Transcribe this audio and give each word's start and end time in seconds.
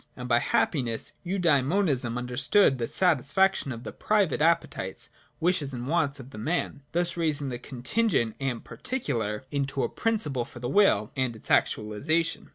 And 0.17 0.27
by 0.27 0.39
happiness 0.39 1.11
Eudaemonism 1.23 2.17
understood 2.17 2.79
the 2.79 2.87
satisfaction 2.87 3.71
of 3.71 3.83
the 3.83 3.91
private 3.91 4.41
appetites, 4.41 5.09
wishes 5.39 5.75
and 5.75 5.87
wants 5.87 6.19
of 6.19 6.31
the 6.31 6.39
man: 6.39 6.81
thus 6.91 7.15
raising 7.15 7.49
the 7.49 7.59
contingent 7.59 8.35
and 8.39 8.63
particular 8.63 9.43
into 9.51 9.83
a 9.83 9.89
principle 9.89 10.43
for 10.43 10.57
the 10.59 10.67
will 10.69 11.11
and 11.15 11.35
its 11.35 11.49
actualisation. 11.49 12.47